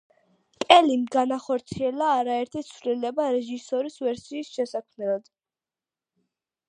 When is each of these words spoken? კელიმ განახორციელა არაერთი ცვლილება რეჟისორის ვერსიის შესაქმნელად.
კელიმ 0.63 1.03
განახორციელა 1.15 2.07
არაერთი 2.21 2.63
ცვლილება 2.69 3.29
რეჟისორის 3.37 4.01
ვერსიის 4.07 4.51
შესაქმნელად. 4.57 5.31